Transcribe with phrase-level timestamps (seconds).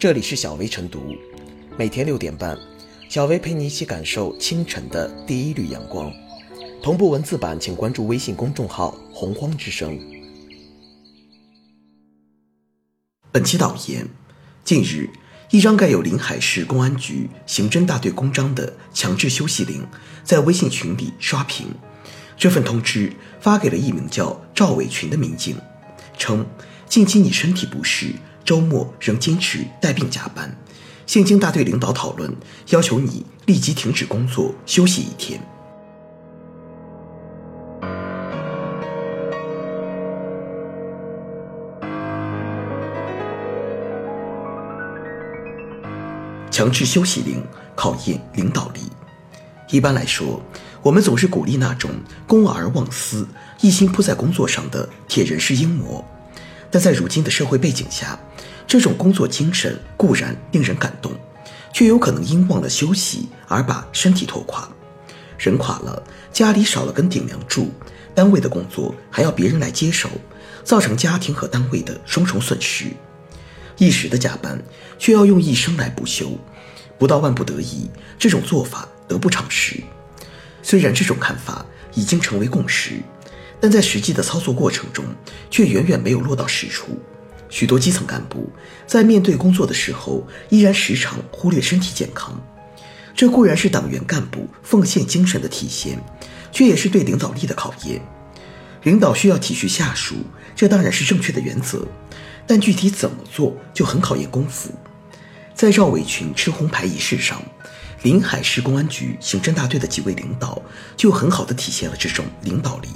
[0.00, 1.14] 这里是小薇晨读，
[1.76, 2.56] 每天六点半，
[3.10, 6.10] 小薇陪你一起感受清晨的第一缕阳光。
[6.82, 10.00] 同步文字版，请关注微信公众号“洪荒之声”。
[13.30, 14.08] 本期导言：
[14.64, 15.10] 近日，
[15.50, 19.86] 一张盖有临海市公安局刑侦大队公章的强制休息令
[20.24, 21.66] 在微信群里刷屏。
[22.38, 25.58] 这份通知发给了一名叫赵伟群的民警，
[26.16, 26.46] 称
[26.88, 28.14] 近期你身体不适。
[28.44, 30.56] 周末仍坚持带病加班，
[31.06, 32.34] 现经大队领导讨论，
[32.70, 35.40] 要求你立即停止工作，休息一天。
[46.50, 47.42] 强制休息令
[47.74, 48.80] 考验领导力。
[49.70, 50.42] 一般来说，
[50.82, 51.90] 我们总是鼓励那种
[52.26, 53.26] 公而忘私、
[53.62, 56.04] 一心扑在工作上的铁人式英模，
[56.70, 58.18] 但在如今的社会背景下，
[58.66, 61.12] 这种工作精神固然令人感动，
[61.72, 64.68] 却有可能因忘了休息而把身体拖垮。
[65.38, 67.70] 人垮了，家里少了根顶梁柱，
[68.14, 70.08] 单位的工作还要别人来接手，
[70.62, 72.86] 造成家庭和单位的双重损失。
[73.78, 74.62] 一时的加班，
[74.98, 76.38] 却要用一生来补休，
[76.98, 79.82] 不到万不得已，这种做法得不偿失。
[80.62, 83.00] 虽然这种看法已经成为共识，
[83.60, 85.04] 但在实际的操作过程中，
[85.50, 86.98] 却远远没有落到实处。
[87.48, 88.48] 许多基层干部
[88.86, 92.40] 在面对工作的时候，依然时常忽略身体健康。
[93.14, 95.98] 这固然是党员干部奉献精神的体现，
[96.52, 98.00] 却也是对领导力的考验。
[98.84, 100.14] 领导需要体恤下属，
[100.56, 101.86] 这当然是正确的原则，
[102.46, 104.70] 但具体怎么做就很考验功夫。
[105.54, 107.42] 在赵伟群吃红牌仪式上，
[108.02, 110.62] 临海市公安局刑侦大队的几位领导
[110.96, 112.88] 就很好的体现了这种领导力。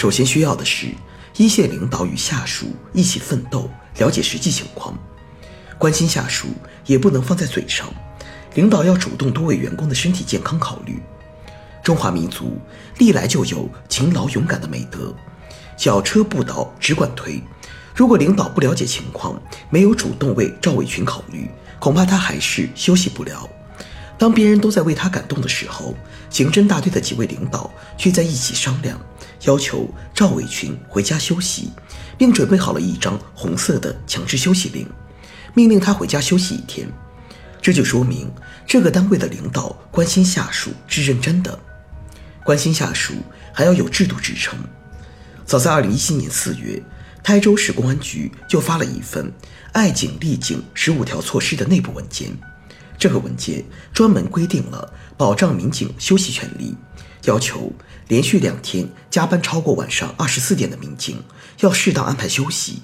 [0.00, 0.86] 首先需要的是。
[1.36, 4.98] 一线领导与下属一起奋斗，了解实际情况，
[5.76, 6.48] 关心下属
[6.86, 7.86] 也不能放在嘴上。
[8.54, 11.02] 领导要主动多为员工的身体健康考虑。
[11.82, 12.58] 中华民族
[12.96, 15.14] 历来就有勤劳勇敢的美德，
[15.76, 17.42] 小车不倒只管推。
[17.94, 19.38] 如果领导不了解情况，
[19.68, 23.46] 没有主动为赵伟群考虑，恐怕他还是休息不了。
[24.20, 25.96] 当别人都在为他感动的时候，
[26.28, 29.00] 刑侦大队的几位领导却在一起商量。
[29.46, 31.70] 要求赵伟群回家休息，
[32.18, 34.86] 并准备好了一张红色的强制休息令，
[35.54, 36.86] 命令他回家休息一天。
[37.62, 38.30] 这就说明
[38.66, 41.58] 这个单位的领导关心下属是认真的，
[42.44, 43.14] 关心下属
[43.54, 44.58] 还要有制度支撑。
[45.46, 46.82] 早在二零一七年四月，
[47.22, 49.32] 台州市公安局就发了一份
[49.72, 52.30] “爱警利警十五条措施”的内部文件，
[53.00, 56.76] 这个文件专门规定了保障民警休息权利。
[57.24, 57.72] 要求
[58.08, 61.22] 连续两天加班超过晚上二十四点的民警
[61.60, 62.82] 要适当安排休息，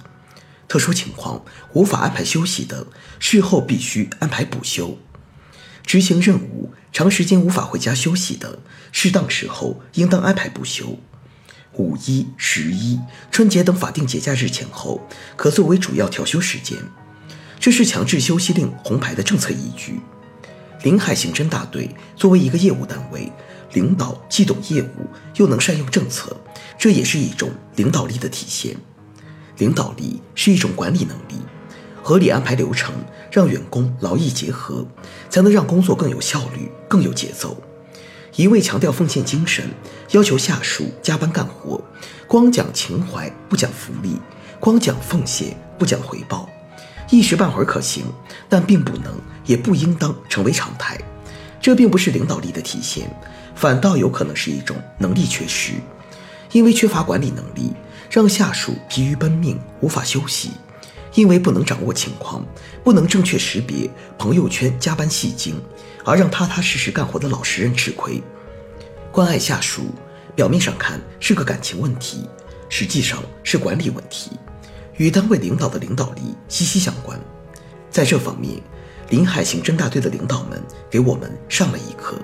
[0.69, 2.87] 特殊情况无法安排休息的，
[3.19, 4.99] 事后必须安排补休。
[5.84, 8.59] 执行任务长时间无法回家休息的，
[8.93, 10.98] 适当时候应当安排补休。
[11.75, 12.98] 五一、十一、
[13.31, 15.06] 春节等法定节假日前后
[15.37, 16.78] 可作为主要调休时间，
[17.59, 20.00] 这是强制休息令红牌的政策依据。
[20.83, 23.31] 临海刑侦大队作为一个业务单位。
[23.72, 26.34] 领导既懂业务，又能善用政策，
[26.78, 28.75] 这也是一种领导力的体现。
[29.59, 31.34] 领导力是一种管理能力，
[32.03, 32.95] 合理安排流程，
[33.31, 34.87] 让员工劳逸结合，
[35.28, 37.61] 才能让工作更有效率、更有节奏。
[38.37, 39.69] 一味强调奉献精神，
[40.12, 41.83] 要求下属加班干活，
[42.27, 44.16] 光讲情怀不讲福利，
[44.61, 46.49] 光讲奉献不讲回报，
[47.11, 48.05] 一时半会儿可行，
[48.49, 49.12] 但并不能，
[49.44, 50.99] 也不应当成为常态。
[51.61, 53.09] 这并不是领导力的体现。
[53.55, 55.72] 反倒有可能是一种能力缺失，
[56.53, 57.72] 因为缺乏管理能力，
[58.11, 60.50] 让下属疲于奔命，无法休息；
[61.15, 62.45] 因为不能掌握情况，
[62.84, 65.59] 不能正确识别朋友圈加班戏精，
[66.05, 68.22] 而让踏踏实实干活的老实人吃亏。
[69.11, 69.87] 关爱下属，
[70.34, 72.28] 表面上看是个感情问题，
[72.69, 74.33] 实际上是管理问题，
[74.99, 77.19] 与单位领导的领导力息息相关。
[77.91, 78.60] 在这方面，
[79.10, 82.16] 临海刑侦大队的领导们给我们上了一课。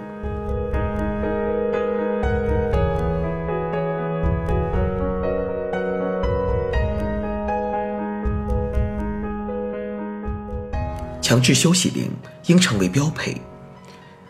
[11.21, 12.11] 强制休息令
[12.47, 13.41] 应成为标配。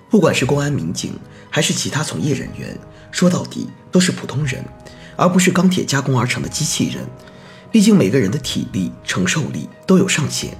[0.08, 1.18] 不管是公安民警，
[1.50, 2.78] 还是其他从业人员，
[3.10, 4.62] 说到底都是普通人，
[5.16, 7.04] 而不是钢铁加工而成的机器人。
[7.72, 10.56] 毕竟每个人的体力承受力都有上限。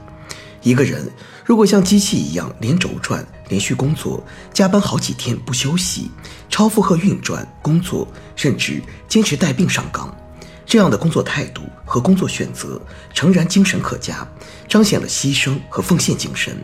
[0.62, 1.09] 一个人
[1.44, 6.11] 如果像机器一样连轴转、连续工作、加班好几天不休息、
[6.49, 10.17] 超负荷运转工作，甚至坚持带病上岗，
[10.64, 12.81] 这样的工作态度和工作选择
[13.12, 14.26] 诚然精神可嘉，
[14.67, 16.56] 彰显了牺牲和奉献精神，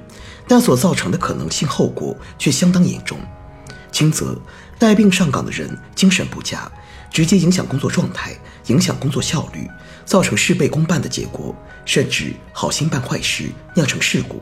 [0.47, 3.19] 但所造成的可能性后果却相当严重。
[3.93, 4.41] 轻则
[4.79, 6.71] 带病上岗的人精神不佳，
[7.11, 9.69] 直接影响工作状态，影响工作效率，
[10.07, 11.55] 造成事倍功半的结果，
[11.85, 14.37] 甚至好心办坏事，酿成事故；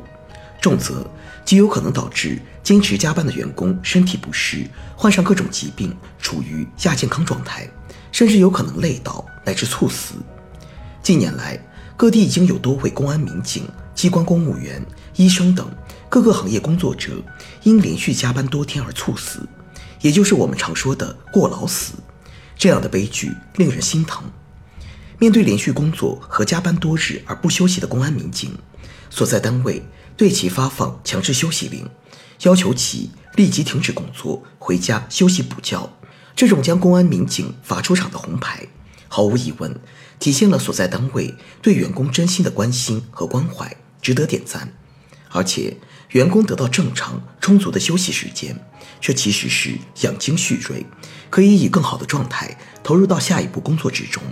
[0.61, 1.05] 重则
[1.45, 7.69] 极有可能导致坚持加班的员工身体不适，患上各种疾病，处于亚健康状态。
[8.13, 10.15] 甚至有可能累倒乃至猝死。
[11.03, 11.61] 近年来，
[11.99, 14.83] 各地已经有多位公安民警、机关公务员、
[15.17, 15.71] 医生等
[16.09, 17.23] 各个行业工作者
[17.63, 19.47] 因连续加班多天而猝死，
[20.01, 21.93] 也就是我们常说的“过劳死”。
[22.57, 24.25] 这样的悲剧令人心疼。
[25.19, 28.57] 面对连续工作和加班多日而不休息的公安民警，
[29.09, 29.83] 所在单位
[30.17, 31.89] 对其发放强制休息令，
[32.43, 35.91] 要求其立即停止工作，回家休息补觉。
[36.35, 38.67] 这种将公安民警罚出场的红牌，
[39.09, 39.81] 毫无疑问
[40.19, 44.75] 体现了所在单位对员工真心的关心和关怀，值得点赞。
[45.31, 45.79] 而且，
[46.11, 48.57] 员工得到正常充足的休息时间，
[49.01, 49.71] 这其实是
[50.03, 50.87] 养精蓄锐，
[51.29, 54.23] 可以以更好的状态投入到下一步工作之中，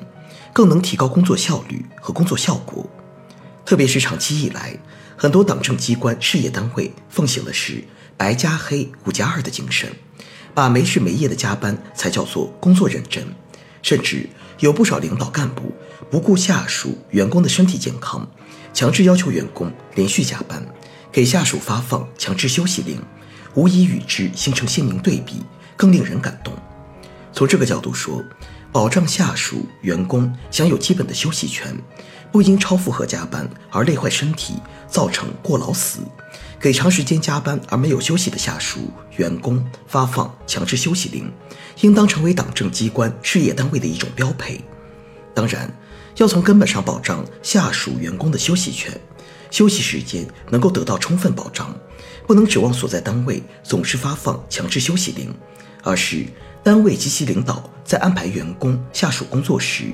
[0.53, 2.89] 更能提高工作效率和工作效果。
[3.67, 4.79] 特别是长期以来，
[5.17, 7.83] 很多党政机关事业单位奉行的是
[8.17, 9.91] “白加黑，五加二”的精神。
[10.55, 13.27] 把没日没夜的加班才叫做工作认真，
[13.83, 14.29] 甚至
[14.61, 15.73] 有不少领导干部
[16.09, 18.25] 不顾下属员工的身体健康，
[18.73, 20.65] 强制要求员工连续加班，
[21.15, 23.01] 给下属发放强制休息令，
[23.55, 25.45] 无疑与之形成鲜明对比，
[25.77, 26.53] 更令人感动。
[27.33, 28.21] 从这个角度说，
[28.73, 31.73] 保障下属员工享有基本的休息权，
[32.33, 34.55] 不因超负荷加班而累坏身体，
[34.89, 36.01] 造成过劳死。
[36.59, 41.33] 给长时间加班而没有休息的下属员工发放强制休息令，
[41.83, 44.61] 应当成为党政机关事业单位的一种标配。
[45.33, 45.73] 当然，
[46.17, 49.01] 要从根本上保障下属员工的休息权，
[49.55, 51.73] 休息时间能够得到充分保障，
[52.27, 55.33] 不能指望所在单位总是发放强制休息令，
[55.85, 56.27] 而是
[56.65, 59.85] 单位及其领导在安排员工下属工作时，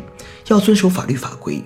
[0.47, 1.62] 要遵守法律法规，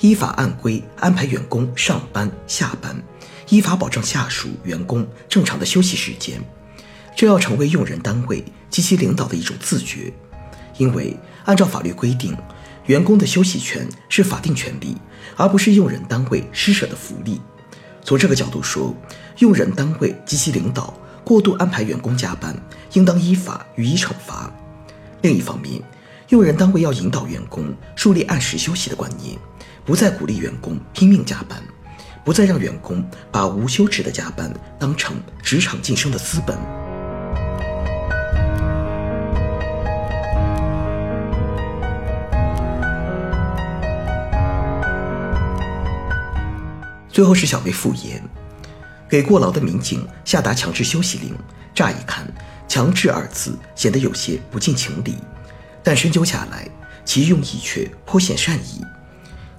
[0.00, 3.00] 依法按规安排员工上班下班。
[3.48, 6.42] 依法保障下属员工正常的休息时间，
[7.14, 10.12] 这要成为用人单位及其领导的一种自觉。
[10.78, 12.36] 因为按照法律规定，
[12.86, 14.96] 员工的休息权是法定权利，
[15.36, 17.40] 而不是用人单位施舍的福利。
[18.02, 18.94] 从这个角度说，
[19.38, 20.94] 用人单位及其领导
[21.24, 22.56] 过度安排员工加班，
[22.92, 24.52] 应当依法予以惩罚。
[25.22, 25.82] 另一方面，
[26.28, 29.36] 用人单位要引导员工树立按时休息的观念，
[29.84, 31.60] 不再鼓励员工拼命加班。
[32.24, 36.75] 不再让员工把无休止的加班当成职场晋升的资本。
[47.16, 48.22] 最后是小薇复言，
[49.08, 51.34] 给过劳的民警下达强制休息令，
[51.74, 52.30] 乍一看
[52.68, 55.16] “强制”二字显得有些不近情理，
[55.82, 56.68] 但深究下来，
[57.06, 58.84] 其用意却颇显善意。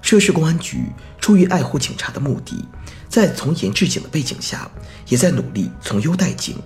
[0.00, 2.64] 涉事公安局出于爱护警察的目的，
[3.08, 4.70] 在从严治警的背景下，
[5.08, 6.56] 也在努力从优待警。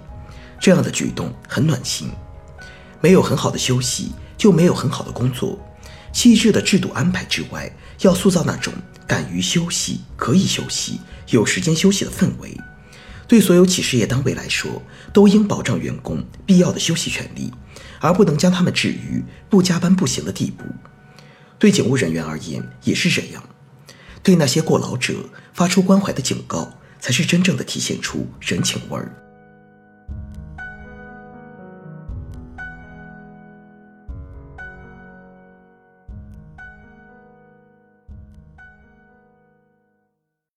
[0.60, 2.10] 这样的举动很暖心。
[3.00, 5.58] 没有很好的休息，就没有很好的工作。
[6.12, 8.72] 细致的制度安排之外，要塑造那种
[9.06, 11.00] 敢于休息、可以休息、
[11.30, 12.56] 有时间休息的氛围。
[13.26, 17.50] 对所有企事业单位来说，都应保障员工必要的休息权利，
[17.98, 20.64] 而不能将他们置于不加班不行的地步。
[21.58, 23.42] 对警务人员而言也是这样，
[24.22, 25.14] 对那些过劳者
[25.54, 29.21] 发出关怀的警告，才是真正的体现出人情味儿。